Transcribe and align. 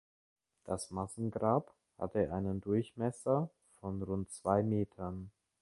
Das 0.63 0.89
Massengrab 0.89 1.75
hatte 1.99 2.33
einen 2.33 2.59
Durchmesser 2.59 3.51
von 3.79 4.01
rund 4.01 4.31
zwei 4.31 4.63
Metern. 4.63 5.29